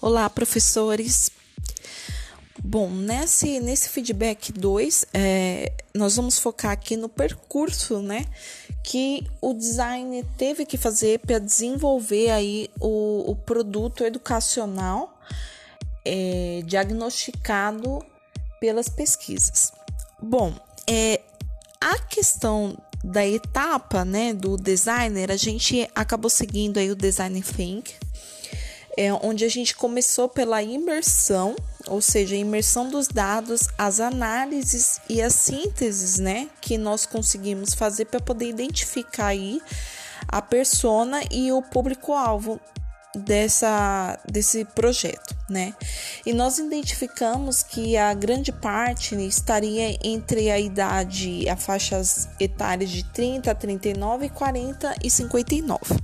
Olá, 0.00 0.30
professores. 0.30 1.28
Bom, 2.62 2.88
nesse, 2.88 3.58
nesse 3.58 3.88
feedback 3.88 4.52
2, 4.52 5.06
é, 5.12 5.72
nós 5.92 6.14
vamos 6.14 6.38
focar 6.38 6.70
aqui 6.70 6.96
no 6.96 7.08
percurso, 7.08 8.00
né, 8.00 8.24
que 8.84 9.26
o 9.40 9.52
design 9.52 10.24
teve 10.36 10.64
que 10.64 10.78
fazer 10.78 11.18
para 11.18 11.40
desenvolver 11.40 12.30
aí 12.30 12.70
o, 12.78 13.28
o 13.28 13.34
produto 13.34 14.04
educacional 14.04 15.18
é, 16.04 16.62
diagnosticado 16.64 17.98
pelas 18.60 18.88
pesquisas. 18.88 19.72
Bom, 20.22 20.54
é, 20.88 21.22
a 21.80 21.98
questão 21.98 22.80
da 23.02 23.26
etapa, 23.26 24.04
né, 24.04 24.32
do 24.32 24.56
designer, 24.56 25.32
a 25.32 25.36
gente 25.36 25.90
acabou 25.92 26.30
seguindo 26.30 26.78
aí 26.78 26.88
o 26.88 26.96
design 26.96 27.42
think, 27.42 27.96
é, 28.98 29.14
onde 29.14 29.44
a 29.44 29.48
gente 29.48 29.76
começou 29.76 30.28
pela 30.28 30.60
imersão, 30.60 31.54
ou 31.86 32.02
seja, 32.02 32.34
a 32.34 32.38
imersão 32.38 32.90
dos 32.90 33.06
dados, 33.06 33.68
as 33.78 34.00
análises 34.00 35.00
e 35.08 35.22
as 35.22 35.34
sínteses, 35.34 36.18
né, 36.18 36.48
que 36.60 36.76
nós 36.76 37.06
conseguimos 37.06 37.74
fazer 37.74 38.06
para 38.06 38.18
poder 38.18 38.48
identificar 38.48 39.28
aí 39.28 39.62
a 40.26 40.42
persona 40.42 41.20
e 41.30 41.52
o 41.52 41.62
público-alvo 41.62 42.60
dessa 43.14 44.18
desse 44.30 44.64
projeto, 44.64 45.34
né? 45.48 45.74
E 46.26 46.34
nós 46.34 46.58
identificamos 46.58 47.62
que 47.62 47.96
a 47.96 48.12
grande 48.12 48.52
parte 48.52 49.14
estaria 49.14 49.96
entre 50.04 50.50
a 50.50 50.58
idade, 50.58 51.48
as 51.48 51.64
faixas 51.64 52.28
etárias 52.38 52.90
de 52.90 53.04
30 53.04 53.50
a 53.50 53.54
39, 53.54 54.28
40 54.28 54.94
e 55.02 55.10
59. 55.10 55.96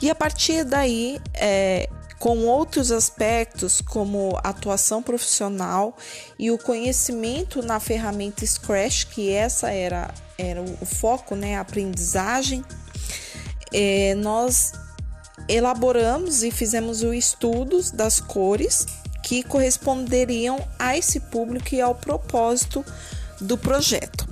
E 0.00 0.10
a 0.10 0.14
partir 0.14 0.64
daí, 0.64 1.20
é, 1.34 1.88
com 2.22 2.46
outros 2.46 2.92
aspectos 2.92 3.80
como 3.80 4.38
atuação 4.44 5.02
profissional 5.02 5.96
e 6.38 6.52
o 6.52 6.56
conhecimento 6.56 7.60
na 7.64 7.80
ferramenta 7.80 8.46
Scratch, 8.46 9.06
que 9.06 9.32
essa 9.32 9.72
era, 9.72 10.08
era 10.38 10.62
o 10.62 10.86
foco, 10.86 11.34
né, 11.34 11.56
a 11.56 11.62
aprendizagem, 11.62 12.64
é, 13.72 14.14
nós 14.14 14.70
elaboramos 15.48 16.44
e 16.44 16.52
fizemos 16.52 17.02
o 17.02 17.12
estudos 17.12 17.90
das 17.90 18.20
cores 18.20 18.86
que 19.24 19.42
corresponderiam 19.42 20.64
a 20.78 20.96
esse 20.96 21.18
público 21.18 21.74
e 21.74 21.80
ao 21.80 21.96
propósito 21.96 22.84
do 23.40 23.58
projeto. 23.58 24.28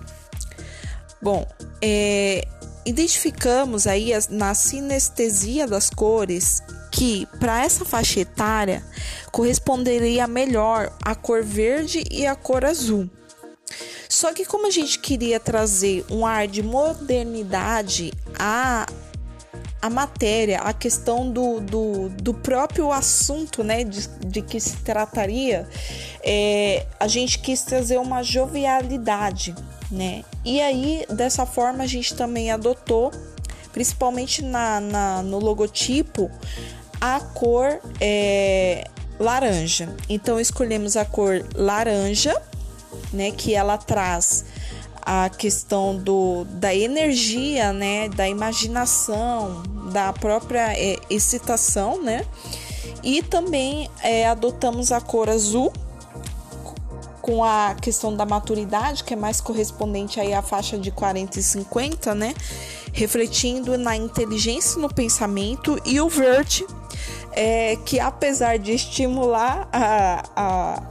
Bom, 1.21 1.45
é, 1.83 2.47
identificamos 2.87 3.89
aí 3.89 4.13
na 4.31 4.55
sinestesia 4.55 5.67
das 5.67 5.91
cores 5.91 6.63
que 7.01 7.25
para 7.39 7.65
essa 7.65 7.83
faixa 7.83 8.21
etária 8.21 8.85
corresponderia 9.33 10.27
melhor 10.27 10.93
a 11.03 11.15
cor 11.15 11.43
verde 11.43 12.05
e 12.11 12.27
a 12.27 12.37
cor 12.37 12.63
azul. 12.63 13.09
Só 14.07 14.35
que 14.35 14.45
como 14.45 14.67
a 14.67 14.71
gente 14.71 14.99
queria 14.99 15.41
trazer 15.41 16.05
um 16.11 16.27
ar 16.27 16.47
de 16.47 16.63
modernidade 16.63 18.13
à, 18.39 18.85
à 19.81 19.89
matéria, 19.89 20.59
a 20.59 20.75
questão 20.75 21.33
do, 21.33 21.59
do, 21.61 22.11
do 22.11 22.35
próprio 22.35 22.93
assunto 22.93 23.65
né, 23.65 23.83
de, 23.83 24.07
de 24.27 24.43
que 24.43 24.61
se 24.61 24.77
trataria, 24.79 25.67
é, 26.23 26.85
a 27.01 27.09
gente 27.09 27.39
quis 27.39 27.63
trazer 27.63 27.97
uma 27.97 28.23
jovialidade. 28.23 29.55
Né? 29.91 30.23
E 30.45 30.61
aí, 30.61 31.07
dessa 31.09 31.47
forma, 31.47 31.83
a 31.83 31.87
gente 31.87 32.15
também 32.15 32.51
adotou, 32.51 33.11
principalmente 33.73 34.43
na, 34.43 34.81
na 34.81 35.23
no 35.23 35.39
logotipo, 35.39 36.31
a 37.01 37.21
cor 37.21 37.81
é, 38.01 38.87
laranja. 39.19 39.95
Então 40.09 40.39
escolhemos 40.39 40.97
a 40.97 41.05
cor 41.05 41.45
laranja, 41.55 42.41
né, 43.13 43.31
que 43.31 43.55
ela 43.55 43.79
traz 43.79 44.45
a 45.03 45.29
questão 45.29 45.97
do, 45.97 46.45
da 46.45 46.75
energia, 46.75 47.73
né, 47.73 48.09
da 48.09 48.29
imaginação, 48.29 49.63
da 49.93 50.13
própria 50.13 50.73
é, 50.79 50.99
excitação, 51.09 52.03
né? 52.03 52.25
E 53.03 53.23
também 53.23 53.89
é, 54.03 54.27
adotamos 54.27 54.93
a 54.93 55.01
cor 55.01 55.29
azul 55.29 55.73
com 57.23 57.43
a 57.43 57.75
questão 57.81 58.15
da 58.15 58.27
maturidade, 58.27 59.05
que 59.05 59.15
é 59.15 59.17
mais 59.17 59.41
correspondente 59.41 60.21
aí 60.21 60.35
à 60.35 60.43
faixa 60.43 60.79
de 60.79 60.91
40 60.91 61.39
e 61.39 61.43
50, 61.43 62.15
né? 62.15 62.35
Refletindo 62.93 63.79
na 63.79 63.97
inteligência 63.97 64.81
no 64.81 64.93
pensamento 64.93 65.81
e 65.85 66.01
o 66.01 66.09
verde 66.09 66.65
é 67.33 67.77
que 67.85 68.01
apesar 68.01 68.59
de 68.59 68.73
estimular 68.73 69.69
a, 69.73 70.23
a, 70.35 70.83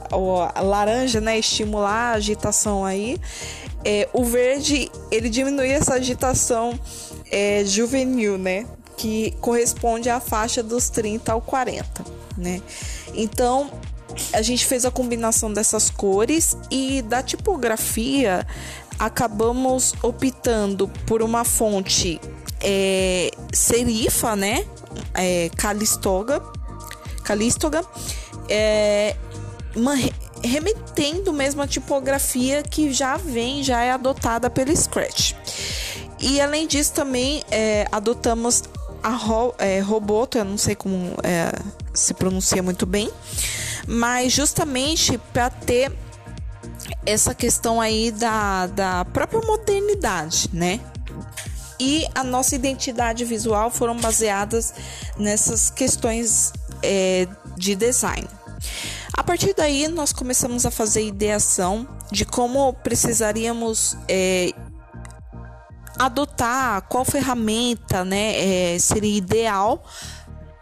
a 0.54 0.60
laranja, 0.60 1.20
né, 1.20 1.38
estimular 1.38 2.12
a 2.12 2.12
agitação 2.12 2.84
aí, 2.84 3.18
é, 3.84 4.08
o 4.12 4.24
verde 4.24 4.90
ele 5.10 5.28
diminui 5.28 5.68
essa 5.68 5.94
agitação 5.94 6.78
é, 7.30 7.64
juvenil, 7.64 8.36
né, 8.36 8.66
que 8.96 9.32
corresponde 9.40 10.08
à 10.10 10.20
faixa 10.20 10.62
dos 10.62 10.90
30 10.90 11.32
ao 11.32 11.40
40, 11.40 12.04
né. 12.36 12.60
Então 13.14 13.70
a 14.32 14.42
gente 14.42 14.66
fez 14.66 14.84
a 14.84 14.90
combinação 14.90 15.52
dessas 15.52 15.88
cores 15.88 16.56
e 16.70 17.02
da 17.02 17.22
tipografia 17.22 18.46
acabamos 18.98 19.94
optando 20.02 20.86
por 21.06 21.22
uma 21.22 21.44
fonte 21.44 22.20
é, 22.60 23.30
serifa, 23.52 24.36
né? 24.36 24.66
É, 25.14 25.50
Calistoga, 25.56 26.42
Calistoga, 27.24 27.84
é, 28.48 29.16
uma, 29.74 29.94
remetendo 30.42 31.32
mesmo 31.32 31.62
a 31.62 31.66
tipografia 31.66 32.62
que 32.62 32.92
já 32.92 33.16
vem, 33.16 33.62
já 33.62 33.82
é 33.82 33.92
adotada 33.92 34.50
pelo 34.50 34.74
Scratch. 34.76 35.34
E 36.20 36.40
além 36.40 36.66
disso, 36.66 36.92
também 36.92 37.42
é, 37.50 37.86
adotamos 37.90 38.64
a 39.02 39.10
ro, 39.10 39.54
é, 39.58 39.80
Roboto, 39.80 40.38
eu 40.38 40.44
não 40.44 40.58
sei 40.58 40.74
como 40.74 41.14
é, 41.22 41.50
se 41.94 42.12
pronuncia 42.12 42.62
muito 42.62 42.84
bem, 42.84 43.10
mas 43.86 44.32
justamente 44.32 45.18
para 45.32 45.48
ter 45.48 45.92
essa 47.06 47.34
questão 47.34 47.80
aí 47.80 48.10
da, 48.10 48.66
da 48.66 49.04
própria 49.06 49.40
modernidade, 49.40 50.50
né? 50.52 50.80
E 51.80 52.06
a 52.14 52.22
nossa 52.22 52.54
identidade 52.54 53.24
visual 53.24 53.70
foram 53.70 53.96
baseadas 53.96 54.74
nessas 55.16 55.70
questões 55.70 56.52
é, 56.82 57.26
de 57.56 57.74
design. 57.74 58.28
A 59.14 59.24
partir 59.24 59.54
daí, 59.54 59.88
nós 59.88 60.12
começamos 60.12 60.66
a 60.66 60.70
fazer 60.70 61.02
ideação 61.02 61.88
de 62.12 62.26
como 62.26 62.72
precisaríamos 62.74 63.96
é, 64.06 64.52
adotar, 65.98 66.82
qual 66.82 67.04
ferramenta 67.04 68.04
né, 68.04 68.74
é, 68.74 68.78
seria 68.78 69.16
ideal 69.16 69.82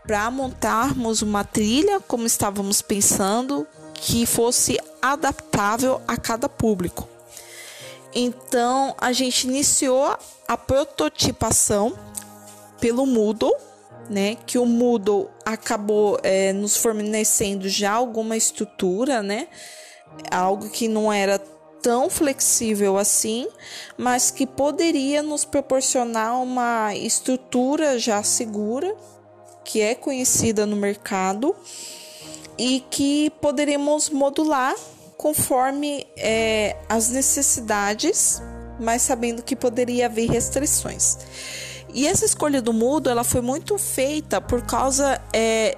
para 0.06 0.30
montarmos 0.30 1.20
uma 1.20 1.44
trilha, 1.44 2.00
como 2.00 2.26
estávamos 2.26 2.80
pensando, 2.80 3.66
que 3.94 4.24
fosse 4.24 4.78
adaptável 5.02 6.00
a 6.06 6.16
cada 6.16 6.48
público. 6.48 7.17
Então 8.14 8.94
a 8.98 9.12
gente 9.12 9.46
iniciou 9.46 10.16
a 10.46 10.56
prototipação 10.56 11.96
pelo 12.80 13.04
Moodle, 13.04 13.54
né? 14.08 14.36
Que 14.46 14.58
o 14.58 14.64
Moodle 14.64 15.30
acabou 15.44 16.18
é, 16.22 16.52
nos 16.52 16.76
fornecendo 16.76 17.68
já 17.68 17.92
alguma 17.92 18.36
estrutura, 18.36 19.22
né? 19.22 19.48
Algo 20.30 20.70
que 20.70 20.88
não 20.88 21.12
era 21.12 21.38
tão 21.82 22.10
flexível 22.10 22.96
assim, 22.96 23.46
mas 23.96 24.30
que 24.30 24.46
poderia 24.46 25.22
nos 25.22 25.44
proporcionar 25.44 26.40
uma 26.42 26.94
estrutura 26.94 27.98
já 27.98 28.22
segura, 28.22 28.94
que 29.64 29.80
é 29.80 29.94
conhecida 29.94 30.66
no 30.66 30.76
mercado 30.76 31.54
e 32.56 32.80
que 32.90 33.30
poderíamos 33.40 34.08
modular 34.08 34.74
conforme 35.18 36.06
é, 36.16 36.76
as 36.88 37.10
necessidades, 37.10 38.40
mas 38.78 39.02
sabendo 39.02 39.42
que 39.42 39.56
poderia 39.56 40.06
haver 40.06 40.30
restrições. 40.30 41.18
E 41.92 42.06
essa 42.06 42.24
escolha 42.24 42.62
do 42.62 42.72
mudo 42.72 43.10
ela 43.10 43.24
foi 43.24 43.40
muito 43.40 43.76
feita 43.76 44.40
por 44.40 44.62
causa 44.62 45.20
é, 45.32 45.76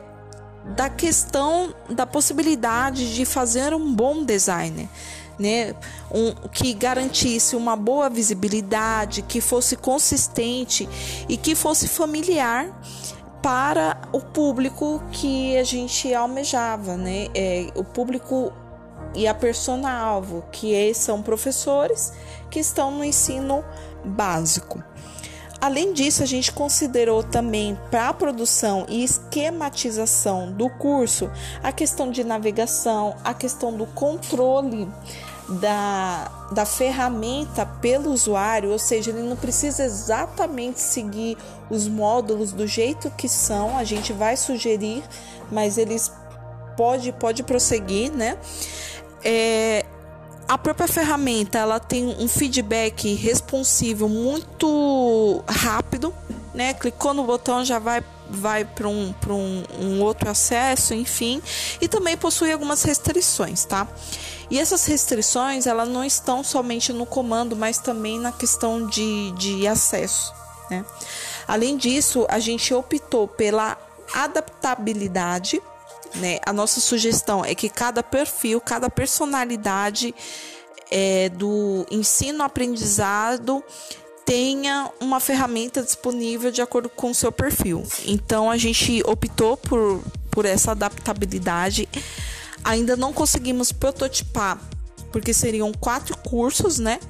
da 0.76 0.90
questão 0.90 1.74
da 1.88 2.06
possibilidade 2.06 3.14
de 3.14 3.24
fazer 3.24 3.72
um 3.74 3.92
bom 3.92 4.22
design. 4.24 4.88
Né, 5.38 5.74
um, 6.12 6.34
que 6.50 6.74
garantisse 6.74 7.56
uma 7.56 7.74
boa 7.74 8.10
visibilidade, 8.10 9.22
que 9.22 9.40
fosse 9.40 9.74
consistente 9.74 10.86
e 11.30 11.38
que 11.38 11.54
fosse 11.54 11.88
familiar 11.88 12.78
para 13.42 13.98
o 14.12 14.20
público 14.20 15.02
que 15.10 15.56
a 15.56 15.64
gente 15.64 16.12
almejava, 16.12 16.94
né? 16.98 17.28
É, 17.34 17.68
o 17.74 17.82
público 17.82 18.52
e 19.14 19.26
a 19.26 19.34
persona-alvo, 19.34 20.44
que 20.52 20.92
são 20.94 21.22
professores 21.22 22.12
que 22.50 22.58
estão 22.58 22.90
no 22.90 23.04
ensino 23.04 23.64
básico. 24.04 24.82
Além 25.60 25.92
disso, 25.92 26.22
a 26.22 26.26
gente 26.26 26.52
considerou 26.52 27.22
também 27.22 27.78
para 27.90 28.08
a 28.08 28.14
produção 28.14 28.86
e 28.88 29.04
esquematização 29.04 30.50
do 30.50 30.70
curso 30.70 31.30
a 31.62 31.70
questão 31.70 32.10
de 32.10 32.24
navegação, 32.24 33.14
a 33.22 33.34
questão 33.34 33.76
do 33.76 33.84
controle 33.84 34.88
da, 35.60 36.30
da 36.52 36.64
ferramenta 36.64 37.66
pelo 37.66 38.10
usuário, 38.10 38.70
ou 38.70 38.78
seja, 38.78 39.10
ele 39.10 39.22
não 39.22 39.36
precisa 39.36 39.84
exatamente 39.84 40.80
seguir 40.80 41.36
os 41.68 41.86
módulos 41.86 42.52
do 42.52 42.66
jeito 42.66 43.10
que 43.10 43.28
são, 43.28 43.76
a 43.76 43.84
gente 43.84 44.12
vai 44.14 44.36
sugerir, 44.36 45.02
mas 45.50 45.76
eles 45.76 46.10
pode, 46.76 47.12
pode 47.12 47.42
prosseguir, 47.42 48.10
né? 48.12 48.38
É, 49.22 49.84
a 50.48 50.58
própria 50.58 50.88
ferramenta 50.88 51.58
ela 51.58 51.78
tem 51.78 52.06
um 52.06 52.26
feedback 52.26 53.14
responsivo 53.14 54.08
muito 54.08 55.44
rápido, 55.48 56.12
né? 56.52 56.74
Clicou 56.74 57.14
no 57.14 57.24
botão 57.24 57.64
já 57.64 57.78
vai 57.78 58.02
vai 58.30 58.64
para 58.64 58.86
um, 58.86 59.12
um, 59.28 59.64
um 59.80 60.02
outro 60.02 60.30
acesso, 60.30 60.94
enfim, 60.94 61.42
e 61.80 61.88
também 61.88 62.16
possui 62.16 62.52
algumas 62.52 62.82
restrições, 62.82 63.64
tá? 63.64 63.88
E 64.48 64.58
essas 64.58 64.86
restrições 64.86 65.66
elas 65.66 65.88
não 65.88 66.04
estão 66.04 66.42
somente 66.44 66.92
no 66.92 67.04
comando, 67.04 67.56
mas 67.56 67.78
também 67.78 68.18
na 68.18 68.32
questão 68.32 68.86
de, 68.86 69.32
de 69.32 69.66
acesso, 69.66 70.32
né? 70.70 70.84
Além 71.46 71.76
disso, 71.76 72.26
a 72.28 72.38
gente 72.38 72.72
optou 72.72 73.26
pela 73.26 73.76
adaptabilidade 74.14 75.60
né? 76.14 76.38
A 76.44 76.52
nossa 76.52 76.80
sugestão 76.80 77.44
é 77.44 77.54
que 77.54 77.68
cada 77.68 78.02
perfil, 78.02 78.60
cada 78.60 78.90
personalidade 78.90 80.14
é, 80.90 81.28
do 81.28 81.86
ensino-aprendizado 81.90 83.62
tenha 84.24 84.90
uma 85.00 85.18
ferramenta 85.20 85.82
disponível 85.82 86.50
de 86.50 86.62
acordo 86.62 86.88
com 86.88 87.10
o 87.10 87.14
seu 87.14 87.32
perfil. 87.32 87.84
Então 88.04 88.50
a 88.50 88.56
gente 88.56 89.02
optou 89.04 89.56
por, 89.56 90.02
por 90.30 90.44
essa 90.44 90.72
adaptabilidade. 90.72 91.88
Ainda 92.62 92.96
não 92.96 93.12
conseguimos 93.12 93.72
prototipar, 93.72 94.60
porque 95.10 95.32
seriam 95.32 95.72
quatro 95.72 96.16
cursos, 96.18 96.78
né? 96.78 97.00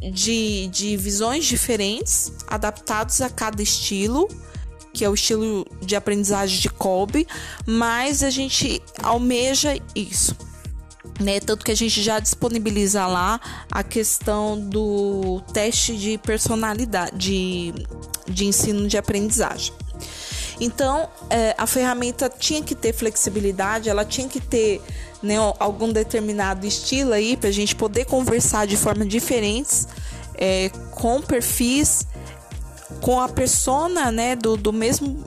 De, 0.00 0.66
de 0.68 0.96
visões 0.96 1.44
diferentes, 1.44 2.32
adaptados 2.48 3.20
a 3.20 3.28
cada 3.28 3.62
estilo 3.62 4.26
que 4.92 5.04
é 5.04 5.08
o 5.08 5.14
estilo 5.14 5.66
de 5.80 5.96
aprendizagem 5.96 6.60
de 6.60 6.68
Kolbe, 6.68 7.26
mas 7.66 8.22
a 8.22 8.30
gente 8.30 8.82
almeja 9.02 9.78
isso. 9.94 10.36
Né? 11.20 11.38
Tanto 11.38 11.64
que 11.64 11.70
a 11.70 11.76
gente 11.76 12.02
já 12.02 12.18
disponibiliza 12.18 13.06
lá 13.06 13.40
a 13.70 13.82
questão 13.82 14.58
do 14.58 15.42
teste 15.52 15.96
de 15.96 16.18
personalidade, 16.18 17.16
de, 17.16 17.74
de 18.26 18.46
ensino 18.46 18.88
de 18.88 18.96
aprendizagem. 18.96 19.72
Então, 20.60 21.08
é, 21.30 21.54
a 21.56 21.66
ferramenta 21.66 22.28
tinha 22.28 22.62
que 22.62 22.74
ter 22.74 22.92
flexibilidade, 22.92 23.88
ela 23.88 24.04
tinha 24.04 24.28
que 24.28 24.40
ter 24.40 24.82
né, 25.22 25.36
algum 25.58 25.90
determinado 25.90 26.66
estilo 26.66 27.12
aí 27.12 27.36
para 27.36 27.48
a 27.48 27.52
gente 27.52 27.74
poder 27.74 28.04
conversar 28.04 28.66
de 28.66 28.76
forma 28.76 29.06
diferentes 29.06 29.88
é, 30.34 30.70
com 30.92 31.20
perfis 31.20 32.06
com 33.00 33.20
a 33.20 33.28
persona, 33.28 34.10
né, 34.10 34.36
do, 34.36 34.56
do 34.56 34.72
mesmo 34.72 35.24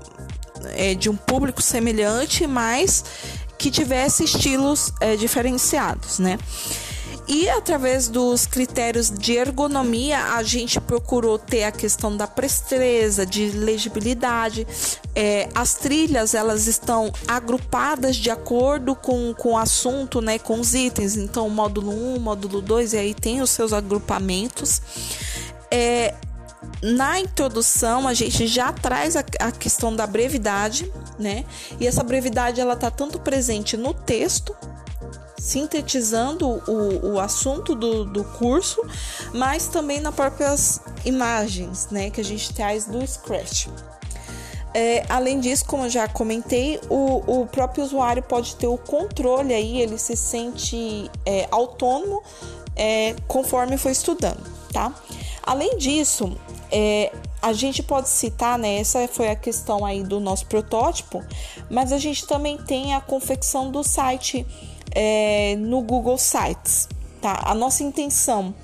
é, 0.76 0.94
de 0.94 1.10
um 1.10 1.16
público 1.16 1.62
semelhante, 1.62 2.48
mas 2.48 3.04
que 3.58 3.72
tivesse 3.72 4.24
estilos 4.24 4.92
é, 5.00 5.16
diferenciados, 5.16 6.20
né? 6.20 6.38
E 7.28 7.48
através 7.50 8.10
dos 8.10 8.46
critérios 8.46 9.10
de 9.10 9.34
ergonomia, 9.34 10.36
a 10.36 10.44
gente 10.44 10.80
procurou 10.82 11.40
ter 11.40 11.64
a 11.64 11.72
questão 11.72 12.16
da 12.18 12.28
presteza, 12.28 13.26
de 13.26 13.50
legibilidade. 13.52 14.68
É, 15.16 15.48
as 15.56 15.76
trilhas 15.76 16.34
elas 16.34 16.68
estão 16.68 17.14
agrupadas 17.26 18.18
de 18.18 18.30
acordo 18.30 18.94
com, 18.94 19.34
com 19.34 19.54
o 19.54 19.58
assunto, 19.58 20.20
né, 20.20 20.38
com 20.38 20.60
os 20.60 20.74
itens. 20.74 21.16
Então, 21.16 21.50
módulo 21.50 21.92
1, 22.16 22.20
módulo 22.20 22.62
2, 22.62 22.92
e 22.92 22.98
aí 22.98 23.14
tem 23.14 23.42
os 23.42 23.52
seus 23.52 23.72
agrupamentos. 23.72 24.82
É, 25.72 26.14
na 26.82 27.20
introdução 27.20 28.08
a 28.08 28.14
gente 28.14 28.46
já 28.46 28.72
traz 28.74 29.16
a, 29.16 29.24
a, 29.40 29.52
questão 29.52 29.96
da 29.96 30.06
brevidade, 30.06 30.92
né? 31.18 31.46
E 31.80 31.88
essa 31.88 32.04
brevidade 32.04 32.60
ela 32.60 32.76
tá 32.76 32.92
tanto 32.92 33.20
presente 33.20 33.78
no 33.78 33.94
texto, 33.94 34.56
sintetizando 35.38 36.62
o, 36.68 37.14
o 37.14 37.20
assunto 37.20 37.74
do, 37.74 38.04
do 38.06 38.24
curso, 38.24 38.82
mas 39.34 39.68
também 39.68 40.02
nas 40.02 40.14
próprias 40.14 40.82
imagens, 41.06 41.88
né? 41.90 42.10
Que 42.10 42.22
a 42.22 42.24
gente 42.24 42.54
traz 42.54 42.86
do 42.86 43.06
Scratch. 43.06 43.68
É, 44.74 45.06
além 45.08 45.40
disso, 45.40 45.66
como 45.66 45.84
eu 45.84 45.90
já 45.90 46.08
comentei, 46.08 46.82
o, 46.90 47.42
o 47.42 47.48
próprio 47.48 47.84
usuário 47.84 48.24
pode 48.24 48.56
ter 48.56 48.68
o 48.68 48.78
controle 48.78 49.54
aí, 49.54 49.80
ele 49.80 50.00
se 50.00 50.16
sente 50.16 51.10
é, 51.26 51.48
autônomo 51.52 52.24
é, 52.76 53.16
conforme 53.28 53.78
foi 53.78 53.92
estudando, 53.92 54.44
tá? 54.72 54.92
Além 55.44 55.78
disso, 55.78 56.38
é, 56.72 57.12
a 57.42 57.52
gente 57.52 57.84
pode 57.84 58.08
citar, 58.08 58.58
né? 58.58 58.80
Essa 58.80 59.06
foi 59.10 59.30
a 59.30 59.36
questão 59.36 59.86
aí 59.86 60.02
do 60.02 60.20
nosso 60.20 60.46
protótipo, 60.46 61.22
mas 61.70 61.92
a 61.92 61.98
gente 61.98 62.26
também 62.26 62.58
tem 62.58 62.94
a 62.94 63.02
confecção 63.02 63.70
do 63.70 63.84
site 63.84 64.46
é, 64.96 65.56
no 65.58 65.82
Google 65.82 66.18
Sites, 66.18 66.88
tá? 67.22 67.42
A 67.44 67.54
nossa 67.54 67.84
intenção 67.84 68.56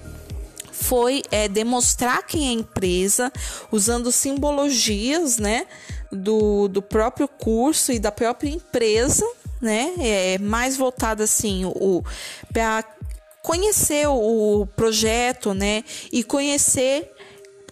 foi 0.72 1.22
é, 1.30 1.50
demonstrar 1.50 2.26
quem 2.26 2.48
é 2.48 2.50
a 2.50 2.54
empresa 2.54 3.32
usando 3.70 4.12
simbologias, 4.12 5.38
né? 5.38 5.68
Do, 6.10 6.70
do 6.70 6.82
próprio 6.82 7.28
curso 7.28 7.92
e 7.92 8.00
da 8.00 8.12
própria 8.12 8.50
empresa, 8.50 9.26
né? 9.62 9.94
É 10.00 10.38
mais 10.38 10.78
voltada 10.78 11.26
assim 11.26 11.66
o 11.66 12.02
para 12.54 12.84
conhecer 13.50 14.08
o 14.08 14.68
projeto, 14.76 15.56
né? 15.56 15.84
E 16.12 16.24
conhecer 16.24 17.12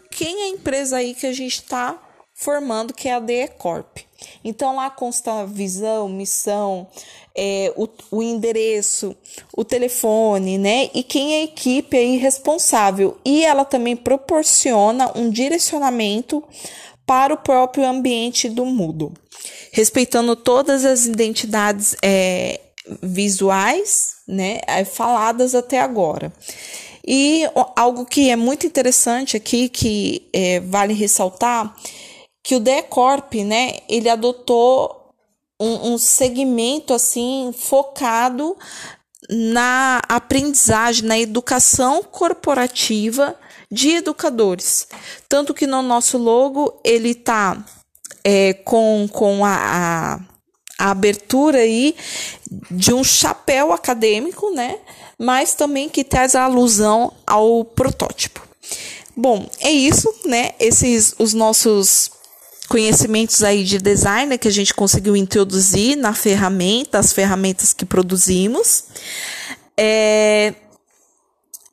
quem 0.10 0.42
é 0.42 0.46
a 0.46 0.50
empresa 0.50 0.98
aí 0.98 1.14
que 1.14 1.28
a 1.28 1.32
gente 1.32 1.58
está 1.58 2.02
formando, 2.34 2.96
que 2.96 3.08
é 3.08 3.14
a 3.14 3.20
DE 3.20 3.48
Corp. 3.60 4.00
Então 4.44 4.76
lá 4.76 4.90
consta 4.90 5.42
a 5.42 5.46
visão, 5.46 6.10
missão, 6.10 6.88
é, 7.36 7.72
o, 7.76 7.88
o, 8.10 8.24
endereço, 8.24 9.16
o 9.56 9.64
telefone, 9.64 10.58
né? 10.58 10.90
E 10.96 11.04
quem 11.04 11.36
é 11.36 11.42
a 11.42 11.44
equipe 11.44 11.96
aí 11.96 12.18
responsável. 12.18 13.16
E 13.24 13.46
ela 13.46 13.64
também 13.64 13.96
proporciona 13.96 15.12
um 15.16 15.30
direcionamento 15.30 16.44
para 17.06 17.36
o 17.36 17.38
próprio 17.38 17.86
ambiente 17.86 18.50
do 18.50 18.66
Moodle, 18.66 19.14
respeitando 19.72 20.36
todas 20.36 20.84
as 20.84 21.06
identidades 21.06 21.96
é, 22.02 22.62
visuais, 23.02 24.16
né? 24.28 24.60
É, 24.68 24.84
faladas 24.84 25.56
até 25.56 25.80
agora. 25.80 26.32
E 27.06 27.44
algo 27.76 28.06
que 28.06 28.30
é 28.30 28.36
muito 28.36 28.68
interessante 28.68 29.38
aqui, 29.38 29.70
que 29.70 30.28
é, 30.34 30.60
vale 30.60 30.94
ressaltar, 30.94 31.74
que 32.44 32.56
o 32.56 32.60
Decorp, 32.60 33.34
né, 33.36 33.80
ele 33.88 34.10
adotou 34.10 35.14
um, 35.60 35.94
um 35.94 35.98
segmento 35.98 36.94
assim 36.94 37.54
focado 37.58 38.58
na 39.30 40.02
aprendizagem, 40.08 41.06
na 41.06 41.18
educação 41.18 42.04
corporativa 42.04 43.36
de 43.72 43.92
educadores. 43.92 44.88
Tanto 45.28 45.54
que 45.54 45.68
no 45.68 45.82
nosso 45.82 46.18
logo 46.18 46.80
ele 46.84 47.14
tá 47.14 47.66
é, 48.24 48.54
com, 48.54 49.08
com 49.12 49.44
a, 49.44 49.56
a, 49.56 50.20
a 50.78 50.92
abertura 50.92 51.60
aí 51.60 51.96
de 52.70 52.94
um 52.94 53.04
chapéu 53.04 53.74
acadêmico, 53.74 54.52
né? 54.52 54.78
mas 55.18 55.56
também 55.56 55.90
que 55.90 56.04
traz 56.04 56.36
a 56.36 56.44
alusão 56.44 57.12
ao 57.26 57.66
protótipo. 57.66 58.42
Bom, 59.16 59.50
é 59.60 59.72
isso, 59.72 60.14
né? 60.26 60.52
Esses 60.60 61.16
os 61.18 61.34
nossos 61.34 62.12
conhecimentos 62.70 63.42
aí 63.42 63.64
de 63.64 63.80
design 63.80 64.38
que 64.38 64.48
a 64.48 64.52
gente 64.52 64.74
conseguiu 64.74 65.16
introduzir 65.16 65.96
na 65.96 66.14
ferramenta, 66.14 67.00
as 67.00 67.14
ferramentas 67.14 67.74
que 67.74 67.86
produzimos. 67.86 68.84
É, 69.76 70.54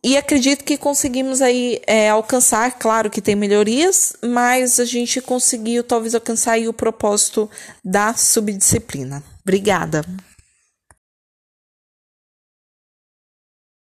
e 0.04 0.18
acredito 0.18 0.64
que 0.64 0.76
conseguimos 0.76 1.40
aí 1.40 1.80
é, 1.87 2.11
alcançar, 2.11 2.78
claro 2.78 3.08
que 3.08 3.23
tem 3.23 3.34
melhorias, 3.34 4.12
mas 4.23 4.78
a 4.78 4.84
gente 4.84 5.18
conseguiu 5.23 5.82
talvez 5.82 6.14
alcançar 6.14 6.58
o 6.58 6.75
propósito 6.75 7.50
da 7.82 8.12
subdisciplina. 8.12 9.23
Obrigada. 9.42 10.04